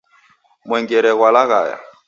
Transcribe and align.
Mwengere 0.67 1.11
ghwalaghaya. 1.17 1.77